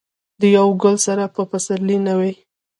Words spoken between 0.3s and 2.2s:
د یو ګل سره به پسرلی نه